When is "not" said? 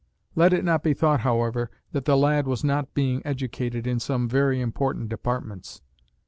0.65-0.81, 2.63-2.95